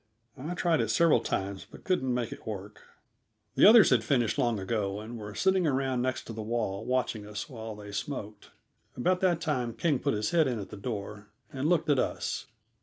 [0.35, 2.81] I tried it several times, but couldn't make it work.
[3.53, 7.47] The others had finished long ago and were sitting around next the wall watching us
[7.47, 8.49] while they smoked.
[8.97, 12.47] About that time King put his head in at the door, and looked at us.